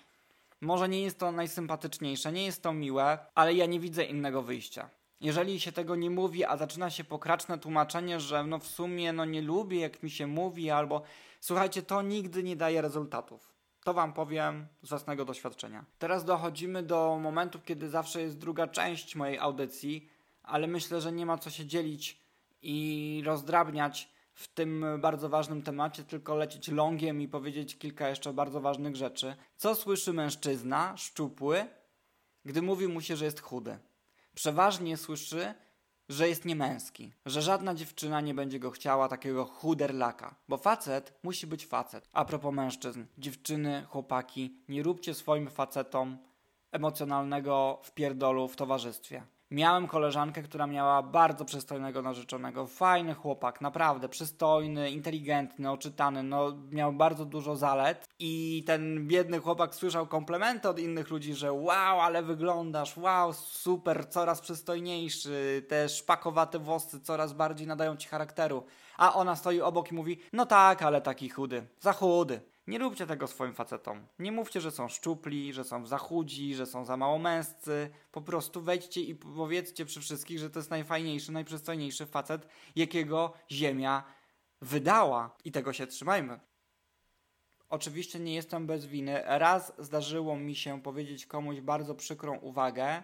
może 0.61 0.89
nie 0.89 1.03
jest 1.03 1.19
to 1.19 1.33
najsympatyczniejsze, 1.33 2.33
nie 2.33 2.45
jest 2.45 2.63
to 2.63 2.73
miłe, 2.73 3.19
ale 3.35 3.55
ja 3.55 3.67
nie 3.67 3.81
widzę 3.81 4.05
innego 4.05 4.43
wyjścia. 4.43 4.91
Jeżeli 5.21 5.61
się 5.61 5.73
tego 5.73 5.97
nie 5.97 6.11
mówi, 6.11 6.45
a 6.45 6.57
zaczyna 6.57 6.91
się 6.91 7.05
pokraczne 7.05 7.59
tłumaczenie, 7.59 8.21
że 8.21 8.45
no 8.45 8.59
w 8.59 8.67
sumie 8.67 9.13
no 9.13 9.25
nie 9.25 9.43
lubię 9.43 9.81
jak 9.81 10.03
mi 10.03 10.11
się 10.11 10.27
mówi, 10.27 10.71
albo 10.71 11.03
słuchajcie, 11.41 11.83
to 11.83 12.03
nigdy 12.03 12.43
nie 12.43 12.57
daje 12.57 12.83
rezultatów. 12.83 13.55
To 13.85 13.95
wam 13.95 14.13
powiem 14.13 14.67
z 14.83 14.89
własnego 14.89 15.25
doświadczenia. 15.25 15.85
Teraz 15.99 16.25
dochodzimy 16.25 16.83
do 16.83 17.19
momentu, 17.23 17.61
kiedy 17.65 17.89
zawsze 17.89 18.23
jest 18.23 18.39
druga 18.39 18.67
część 18.67 19.17
mojej 19.17 19.39
audycji, 19.39 20.09
ale 20.43 20.67
myślę, 20.67 21.01
że 21.01 21.13
nie 21.13 21.27
ma 21.27 21.39
co 21.39 21.51
się 21.51 21.67
dzielić 21.67 22.21
i 22.63 23.23
rozdrabniać 23.27 24.18
w 24.39 24.49
tym 24.49 24.85
bardzo 25.01 25.29
ważnym 25.29 25.63
temacie, 25.63 26.05
tylko 26.05 26.37
lecieć 26.37 26.69
longiem 26.69 27.21
i 27.21 27.29
powiedzieć 27.29 27.79
kilka 27.79 28.09
jeszcze 28.09 28.33
bardzo 28.33 28.61
ważnych 28.61 28.97
rzeczy. 28.97 29.37
Co 29.57 29.75
słyszy 29.75 30.13
mężczyzna, 30.13 30.97
szczupły, 30.97 31.67
gdy 32.45 32.63
mówi 32.63 32.89
mu 32.89 33.01
się, 33.01 33.17
że 33.17 33.25
jest 33.25 33.41
chudy? 33.41 33.79
Przeważnie 34.35 34.97
słyszy, 34.97 35.55
że 36.09 36.29
jest 36.29 36.45
niemęski, 36.45 37.13
że 37.27 37.43
żadna 37.43 37.75
dziewczyna 37.75 38.21
nie 38.21 38.35
będzie 38.35 38.59
go 38.59 38.71
chciała 38.71 39.09
takiego 39.09 39.45
chuderlaka, 39.45 40.35
bo 40.49 40.57
facet 40.57 41.19
musi 41.23 41.47
być 41.47 41.67
facet. 41.67 42.09
A 42.13 42.25
propos 42.25 42.55
mężczyzn, 42.55 43.05
dziewczyny, 43.19 43.87
chłopaki, 43.89 44.55
nie 44.69 44.83
róbcie 44.83 45.15
swoim 45.15 45.51
facetom 45.51 46.19
emocjonalnego 46.73 47.81
wpierdolu 47.85 48.49
w 48.49 48.57
towarzystwie. 48.57 49.23
Miałem 49.51 49.87
koleżankę, 49.87 50.43
która 50.43 50.67
miała 50.67 51.03
bardzo 51.03 51.45
przystojnego 51.45 52.03
narzeczonego. 52.03 52.67
Fajny 52.67 53.15
chłopak, 53.15 53.61
naprawdę 53.61 54.09
przystojny, 54.09 54.91
inteligentny, 54.91 55.71
oczytany, 55.71 56.23
no 56.23 56.53
miał 56.71 56.93
bardzo 56.93 57.25
dużo 57.25 57.57
zalet. 57.57 58.09
I 58.19 58.65
ten 58.67 59.07
biedny 59.07 59.41
chłopak 59.41 59.75
słyszał 59.75 60.07
komplementy 60.07 60.69
od 60.69 60.79
innych 60.79 61.11
ludzi, 61.11 61.35
że 61.35 61.53
wow, 61.53 62.01
ale 62.01 62.23
wyglądasz, 62.23 62.97
wow, 62.97 63.33
super, 63.33 64.09
coraz 64.09 64.41
przystojniejszy, 64.41 65.67
te 65.69 65.89
szpakowate 65.89 66.59
włosy 66.59 67.01
coraz 67.01 67.33
bardziej 67.33 67.67
nadają 67.67 67.97
ci 67.97 68.09
charakteru. 68.09 68.65
A 68.97 69.15
ona 69.15 69.37
stoi 69.37 69.61
obok 69.61 69.93
i 69.93 69.95
mówi, 69.95 70.21
no 70.33 70.47
tak, 70.47 70.83
ale 70.83 71.01
taki 71.01 71.29
chudy, 71.29 71.67
za 71.81 71.93
chudy. 71.93 72.41
Nie 72.69 72.79
róbcie 72.79 73.07
tego 73.07 73.27
swoim 73.27 73.55
facetom. 73.55 74.07
Nie 74.19 74.33
mówcie, 74.33 74.61
że 74.61 74.71
są 74.71 74.89
szczupli, 74.89 75.53
że 75.53 75.65
są 75.65 75.87
za 75.87 75.99
chudzi, 75.99 76.55
że 76.55 76.67
są 76.67 76.85
za 76.85 76.97
mało 76.97 77.19
męscy. 77.19 77.91
Po 78.13 78.23
prostu 78.23 78.63
wejdźcie 78.63 79.01
i 79.01 79.15
powiedzcie 79.15 79.85
przy 79.85 80.01
wszystkich, 80.01 80.39
że 80.39 80.51
to 80.51 80.59
jest 80.59 80.71
najfajniejszy, 80.71 81.33
najprzystojniejszy 81.33 82.07
facet, 82.07 82.49
jakiego 82.77 83.33
Ziemia 83.51 84.05
wydała. 84.63 85.37
I 85.45 85.53
tego 85.53 85.73
się 85.73 85.87
trzymajmy. 85.87 86.41
Oczywiście 87.69 88.21
nie 88.21 88.35
jestem 88.35 88.67
bez 88.67 88.87
winy. 88.87 89.23
Raz 89.25 89.73
zdarzyło 89.79 90.37
mi 90.37 90.55
się 90.55 90.83
powiedzieć 90.83 91.27
komuś 91.27 91.61
bardzo 91.61 91.95
przykrą 91.95 92.39
uwagę, 92.39 93.03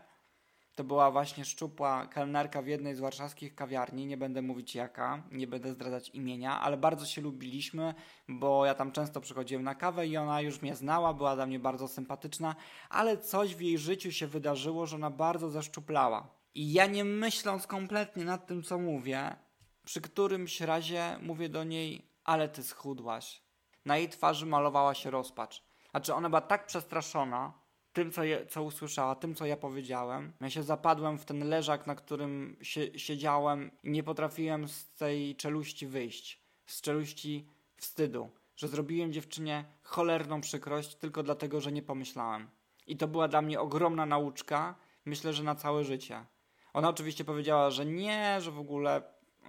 to 0.74 0.84
była 0.84 1.10
właśnie 1.10 1.44
szczupła 1.44 2.06
kelnerka 2.06 2.62
w 2.62 2.66
jednej 2.66 2.94
z 2.94 3.00
warszawskich 3.00 3.54
kawiarni, 3.54 4.06
nie 4.06 4.16
będę 4.16 4.42
mówić 4.42 4.74
jaka, 4.74 5.22
nie 5.32 5.46
będę 5.46 5.72
zdradzać 5.72 6.08
imienia, 6.08 6.60
ale 6.60 6.76
bardzo 6.76 7.06
się 7.06 7.22
lubiliśmy, 7.22 7.94
bo 8.28 8.66
ja 8.66 8.74
tam 8.74 8.92
często 8.92 9.20
przychodziłem 9.20 9.64
na 9.64 9.74
kawę 9.74 10.06
i 10.06 10.16
ona 10.16 10.40
już 10.40 10.62
mnie 10.62 10.74
znała, 10.74 11.14
była 11.14 11.34
dla 11.34 11.46
mnie 11.46 11.58
bardzo 11.58 11.88
sympatyczna, 11.88 12.54
ale 12.90 13.18
coś 13.18 13.54
w 13.54 13.60
jej 13.60 13.78
życiu 13.78 14.12
się 14.12 14.26
wydarzyło, 14.26 14.86
że 14.86 14.96
ona 14.96 15.10
bardzo 15.10 15.50
zaszczuplała. 15.50 16.28
I 16.54 16.72
ja 16.72 16.86
nie 16.86 17.04
myśląc 17.04 17.66
kompletnie 17.66 18.24
nad 18.24 18.46
tym, 18.46 18.62
co 18.62 18.78
mówię, 18.78 19.36
przy 19.84 20.00
którymś 20.00 20.60
razie 20.60 21.18
mówię 21.22 21.48
do 21.48 21.64
niej, 21.64 22.08
ale 22.24 22.48
ty 22.48 22.62
schudłaś. 22.62 23.42
Na 23.84 23.96
jej 23.96 24.08
twarzy 24.08 24.46
malowała 24.46 24.94
się 24.94 25.10
rozpacz. 25.10 25.62
Znaczy 25.90 26.14
ona 26.14 26.28
była 26.28 26.40
tak 26.40 26.66
przestraszona, 26.66 27.52
tym, 27.94 28.12
co, 28.12 28.24
je, 28.24 28.46
co 28.46 28.62
usłyszała, 28.62 29.14
tym, 29.14 29.34
co 29.34 29.46
ja 29.46 29.56
powiedziałem. 29.56 30.32
Ja 30.40 30.50
się 30.50 30.62
zapadłem 30.62 31.18
w 31.18 31.24
ten 31.24 31.48
leżak, 31.48 31.86
na 31.86 31.94
którym 31.94 32.56
siedziałem 32.96 33.70
i 33.82 33.90
nie 33.90 34.02
potrafiłem 34.02 34.68
z 34.68 34.92
tej 34.92 35.36
czeluści 35.36 35.86
wyjść. 35.86 36.40
Z 36.66 36.80
czeluści 36.80 37.48
wstydu, 37.76 38.30
że 38.56 38.68
zrobiłem 38.68 39.12
dziewczynie 39.12 39.64
cholerną 39.82 40.40
przykrość 40.40 40.94
tylko 40.94 41.22
dlatego, 41.22 41.60
że 41.60 41.72
nie 41.72 41.82
pomyślałem. 41.82 42.48
I 42.86 42.96
to 42.96 43.08
była 43.08 43.28
dla 43.28 43.42
mnie 43.42 43.60
ogromna 43.60 44.06
nauczka, 44.06 44.74
myślę, 45.04 45.32
że 45.32 45.42
na 45.42 45.54
całe 45.54 45.84
życie. 45.84 46.24
Ona 46.72 46.88
oczywiście 46.88 47.24
powiedziała, 47.24 47.70
że 47.70 47.86
nie, 47.86 48.40
że 48.40 48.50
w 48.50 48.58
ogóle 48.58 49.02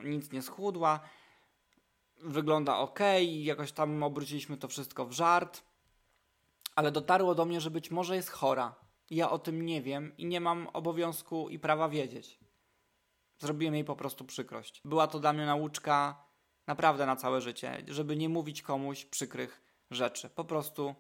nic 0.03 0.31
nie 0.31 0.41
schudła, 0.41 0.99
wygląda 2.21 2.77
ok, 2.77 2.99
jakoś 3.29 3.71
tam 3.71 4.03
obróciliśmy 4.03 4.57
to 4.57 4.67
wszystko 4.67 5.05
w 5.05 5.11
żart 5.11 5.63
ale 6.75 6.91
dotarło 6.91 7.36
do 7.36 7.46
mnie, 7.46 7.62
że 7.62 7.72
być 7.72 7.91
może 7.91 8.15
jest 8.15 8.29
chora. 8.29 8.75
Ja 9.10 9.29
o 9.29 9.39
tym 9.39 9.65
nie 9.65 9.82
wiem 9.82 10.17
i 10.17 10.25
nie 10.25 10.41
mam 10.41 10.67
obowiązku 10.67 11.50
i 11.50 11.60
prawa 11.60 11.89
wiedzieć. 11.89 12.39
Zrobiłem 13.38 13.75
jej 13.75 13.84
po 13.84 13.96
prostu 13.96 14.25
przykrość. 14.25 14.82
Była 14.86 15.08
to 15.08 15.20
dla 15.20 15.34
mnie 15.34 15.46
nauczka 15.46 16.25
naprawdę 16.67 17.05
na 17.05 17.15
całe 17.15 17.41
życie, 17.41 17.84
żeby 17.88 18.15
nie 18.15 18.29
mówić 18.29 18.62
komuś 18.62 19.05
przykrych 19.05 19.62
rzeczy. 19.91 20.29
Po 20.29 20.44
prostu 20.44 20.96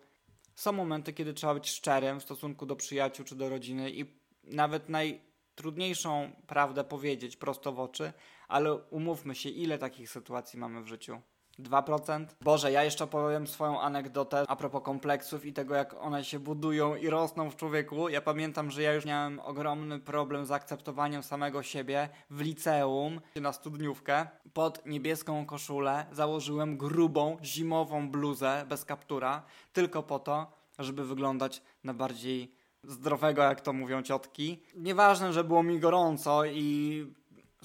są 0.55 0.71
momenty, 0.71 1.13
kiedy 1.13 1.33
trzeba 1.33 1.53
być 1.53 1.69
szczerym 1.69 2.19
w 2.19 2.23
stosunku 2.23 2.65
do 2.65 2.75
przyjaciół 2.75 3.25
czy 3.25 3.35
do 3.35 3.49
rodziny 3.49 3.91
i 3.91 4.19
nawet 4.43 4.89
najtrudniejszą 4.89 6.31
prawdę 6.47 6.83
powiedzieć 6.83 7.37
prosto 7.37 7.71
w 7.71 7.79
oczy, 7.79 8.13
ale 8.47 8.73
umówmy 8.75 9.35
się, 9.35 9.49
ile 9.49 9.77
takich 9.77 10.09
sytuacji 10.09 10.59
mamy 10.59 10.83
w 10.83 10.87
życiu. 10.87 11.21
2%. 11.59 12.25
Boże, 12.41 12.71
ja 12.71 12.83
jeszcze 12.83 13.07
powiem 13.07 13.47
swoją 13.47 13.81
anegdotę 13.81 14.43
a 14.47 14.55
propos 14.55 14.83
kompleksów 14.83 15.45
i 15.45 15.53
tego, 15.53 15.75
jak 15.75 15.93
one 15.93 16.23
się 16.23 16.39
budują 16.39 16.95
i 16.95 17.09
rosną 17.09 17.49
w 17.49 17.55
człowieku. 17.55 18.09
Ja 18.09 18.21
pamiętam, 18.21 18.71
że 18.71 18.81
ja 18.81 18.93
już 18.93 19.05
miałem 19.05 19.39
ogromny 19.39 19.99
problem 19.99 20.45
z 20.45 20.51
akceptowaniem 20.51 21.23
samego 21.23 21.63
siebie 21.63 22.09
w 22.29 22.41
liceum 22.41 23.21
na 23.35 23.53
studniówkę. 23.53 24.27
Pod 24.53 24.85
niebieską 24.85 25.45
koszulę 25.45 26.05
założyłem 26.11 26.77
grubą, 26.77 27.37
zimową 27.43 28.09
bluzę 28.09 28.65
bez 28.69 28.85
kaptura, 28.85 29.43
tylko 29.73 30.03
po 30.03 30.19
to, 30.19 30.51
żeby 30.79 31.05
wyglądać 31.05 31.61
na 31.83 31.93
bardziej 31.93 32.55
zdrowego, 32.83 33.41
jak 33.41 33.61
to 33.61 33.73
mówią 33.73 34.03
ciotki. 34.03 34.61
Nieważne, 34.75 35.33
że 35.33 35.43
było 35.43 35.63
mi 35.63 35.79
gorąco 35.79 36.45
i 36.45 37.07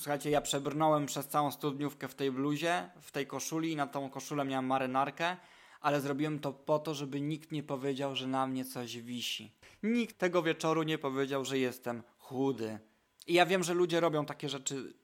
Słuchajcie, 0.00 0.30
ja 0.30 0.40
przebrnąłem 0.40 1.06
przez 1.06 1.28
całą 1.28 1.50
studniówkę 1.50 2.08
w 2.08 2.14
tej 2.14 2.32
bluzie, 2.32 2.90
w 3.00 3.10
tej 3.10 3.26
koszuli 3.26 3.72
i 3.72 3.76
na 3.76 3.86
tą 3.86 4.10
koszulę 4.10 4.44
miałem 4.44 4.66
marynarkę, 4.66 5.36
ale 5.80 6.00
zrobiłem 6.00 6.38
to 6.38 6.52
po 6.52 6.78
to, 6.78 6.94
żeby 6.94 7.20
nikt 7.20 7.52
nie 7.52 7.62
powiedział, 7.62 8.16
że 8.16 8.26
na 8.26 8.46
mnie 8.46 8.64
coś 8.64 8.96
wisi. 8.96 9.52
Nikt 9.82 10.18
tego 10.18 10.42
wieczoru 10.42 10.82
nie 10.82 10.98
powiedział, 10.98 11.44
że 11.44 11.58
jestem 11.58 12.02
chudy. 12.18 12.78
I 13.26 13.34
ja 13.34 13.46
wiem, 13.46 13.62
że 13.62 13.74
ludzie 13.74 14.00
robią 14.00 14.26
takie 14.26 14.48
rzeczy 14.48 14.94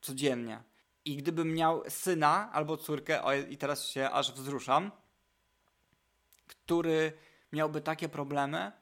codziennie. 0.00 0.62
I 1.04 1.16
gdybym 1.16 1.54
miał 1.54 1.82
syna 1.88 2.50
albo 2.52 2.76
córkę, 2.76 3.22
o, 3.22 3.34
i 3.34 3.56
teraz 3.56 3.86
się 3.86 4.10
aż 4.10 4.32
wzruszam, 4.32 4.90
który 6.46 7.12
miałby 7.52 7.80
takie 7.80 8.08
problemy, 8.08 8.72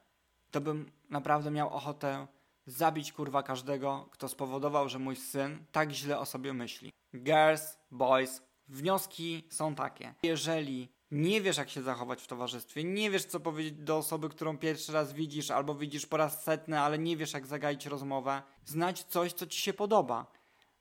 to 0.51 0.61
bym 0.61 0.91
naprawdę 1.11 1.51
miał 1.51 1.69
ochotę 1.69 2.27
zabić 2.67 3.13
kurwa 3.13 3.43
każdego, 3.43 4.09
kto 4.11 4.29
spowodował, 4.29 4.89
że 4.89 4.99
mój 4.99 5.17
syn 5.17 5.65
tak 5.73 5.91
źle 5.91 6.19
o 6.19 6.27
sobie 6.27 6.53
myśli. 6.53 6.93
Girls, 7.15 7.79
boys, 7.91 8.43
wnioski 8.69 9.47
są 9.51 9.75
takie. 9.75 10.15
Jeżeli 10.23 10.89
nie 11.11 11.41
wiesz, 11.41 11.57
jak 11.57 11.71
się 11.71 11.83
zachować 11.83 12.23
w 12.23 12.27
towarzystwie, 12.27 12.85
nie 12.85 13.11
wiesz, 13.11 13.25
co 13.25 13.41
powiedzieć 13.41 13.75
do 13.75 13.97
osoby, 13.97 14.29
którą 14.29 14.59
pierwszy 14.59 14.93
raz 14.93 15.13
widzisz, 15.13 15.51
albo 15.51 15.75
widzisz 15.75 16.07
po 16.07 16.17
raz 16.17 16.45
setny, 16.45 16.81
ale 16.81 16.99
nie 16.99 17.17
wiesz, 17.17 17.33
jak 17.33 17.47
zagaić 17.47 17.87
rozmowę, 17.87 18.43
znać 18.65 19.03
coś, 19.05 19.33
co 19.33 19.47
ci 19.47 19.61
się 19.61 19.73
podoba. 19.73 20.27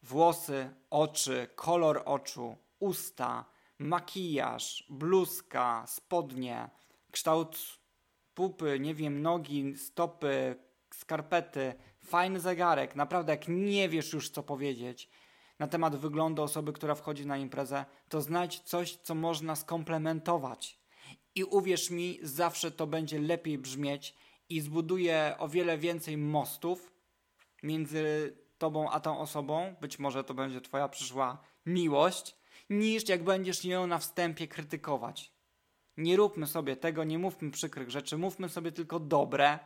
Włosy, 0.04 0.70
oczy, 0.90 1.48
kolor 1.56 2.04
oczu, 2.06 2.58
usta, 2.80 3.46
makijaż, 3.80 4.86
bluzka, 4.90 5.86
spodnie, 5.88 6.70
kształt 7.12 7.58
pupy, 8.34 8.80
nie 8.80 8.96
wiem, 8.96 9.22
nogi, 9.22 9.78
stopy, 9.78 10.56
skarpety, 10.96 11.74
fajny 12.06 12.40
zegarek. 12.40 12.96
Naprawdę, 12.96 13.34
jak 13.34 13.48
nie 13.48 13.90
wiesz 13.90 14.14
już 14.14 14.30
co 14.30 14.44
powiedzieć 14.44 15.10
na 15.60 15.68
temat 15.68 15.96
wyglądu 15.96 16.44
osoby, 16.44 16.74
która 16.74 16.96
wchodzi 16.96 17.26
na 17.26 17.38
imprezę, 17.38 17.86
to 18.10 18.22
znajdź 18.22 18.60
coś, 18.60 18.96
co 18.96 19.16
można 19.16 19.56
skomplementować. 19.56 20.80
I 21.36 21.44
uwierz 21.44 21.90
mi, 21.90 22.20
zawsze 22.22 22.72
to 22.72 22.88
będzie 22.88 23.20
lepiej 23.20 23.58
brzmieć 23.58 24.16
i 24.50 24.62
zbuduje 24.62 25.36
o 25.38 25.48
wiele 25.48 25.78
więcej 25.78 26.18
mostów 26.18 26.92
między 27.64 28.34
tobą 28.58 28.90
a 28.90 29.00
tą 29.00 29.20
osobą. 29.20 29.76
Być 29.82 30.00
może 30.00 30.24
to 30.24 30.34
będzie 30.34 30.62
twoja 30.62 30.90
przyszła 30.90 31.44
miłość, 31.66 32.36
niż 32.70 33.10
jak 33.10 33.24
będziesz 33.24 33.66
ją 33.66 33.88
na 33.88 33.98
wstępie 33.98 34.48
krytykować. 34.48 35.34
Nie 35.98 36.18
róbmy 36.18 36.48
sobie 36.48 36.76
tego, 36.76 37.04
nie 37.04 37.20
mówmy 37.20 37.52
przykrych 37.52 37.90
rzeczy, 37.90 38.18
mówmy 38.18 38.50
sobie 38.50 38.72
tylko 38.72 39.00
dobre 39.00 39.60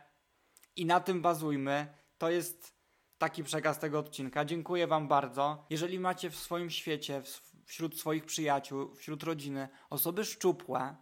i 0.76 0.86
na 0.86 1.00
tym 1.00 1.22
bazujmy. 1.22 1.86
To 2.18 2.30
jest 2.30 2.74
taki 3.18 3.44
przekaz 3.44 3.78
tego 3.78 3.98
odcinka. 3.98 4.44
Dziękuję 4.44 4.86
Wam 4.86 5.08
bardzo. 5.08 5.66
Jeżeli 5.70 6.00
macie 6.00 6.30
w 6.30 6.36
swoim 6.36 6.70
świecie, 6.70 7.22
wśród 7.66 7.98
swoich 7.98 8.24
przyjaciół, 8.24 8.94
wśród 8.94 9.22
rodziny 9.22 9.68
osoby 9.90 10.24
szczupłe, 10.24 10.96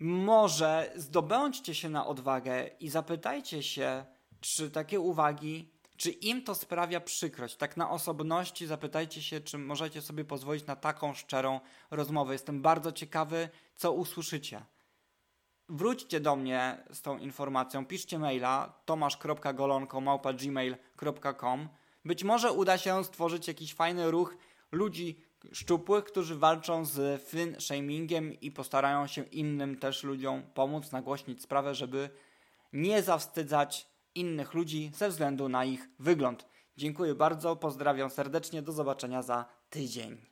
może 0.00 0.92
zdobądźcie 0.96 1.74
się 1.74 1.88
na 1.88 2.06
odwagę 2.06 2.66
i 2.80 2.88
zapytajcie 2.88 3.62
się, 3.62 4.04
czy 4.40 4.70
takie 4.70 5.00
uwagi, 5.00 5.72
czy 5.96 6.10
im 6.10 6.44
to 6.44 6.54
sprawia 6.54 7.00
przykrość. 7.00 7.56
Tak 7.56 7.76
na 7.76 7.90
osobności 7.90 8.66
zapytajcie 8.66 9.22
się, 9.22 9.40
czy 9.40 9.58
możecie 9.58 10.02
sobie 10.02 10.24
pozwolić 10.24 10.66
na 10.66 10.76
taką 10.76 11.14
szczerą 11.14 11.60
rozmowę. 11.90 12.32
Jestem 12.32 12.62
bardzo 12.62 12.92
ciekawy, 12.92 13.48
co 13.76 13.92
usłyszycie. 13.92 14.64
Wróćcie 15.68 16.20
do 16.20 16.36
mnie 16.36 16.84
z 16.92 17.02
tą 17.02 17.18
informacją, 17.18 17.86
piszcie 17.86 18.18
maila 18.18 18.80
tomasz.golonko.gmail.com 18.84 21.68
Być 22.04 22.24
może 22.24 22.52
uda 22.52 22.78
się 22.78 23.04
stworzyć 23.04 23.48
jakiś 23.48 23.74
fajny 23.74 24.10
ruch 24.10 24.36
ludzi 24.72 25.20
szczupłych, 25.52 26.04
którzy 26.04 26.36
walczą 26.36 26.84
z 26.84 27.22
fin 27.22 27.56
shamingiem 27.60 28.40
i 28.40 28.50
postarają 28.50 29.06
się 29.06 29.22
innym 29.22 29.78
też 29.78 30.02
ludziom 30.02 30.42
pomóc, 30.54 30.92
nagłośnić 30.92 31.42
sprawę, 31.42 31.74
żeby 31.74 32.10
nie 32.72 33.02
zawstydzać 33.02 33.88
innych 34.14 34.54
ludzi 34.54 34.90
ze 34.94 35.08
względu 35.08 35.48
na 35.48 35.64
ich 35.64 35.88
wygląd. 35.98 36.46
Dziękuję 36.76 37.14
bardzo, 37.14 37.56
pozdrawiam 37.56 38.10
serdecznie, 38.10 38.62
do 38.62 38.72
zobaczenia 38.72 39.22
za 39.22 39.44
tydzień. 39.70 40.31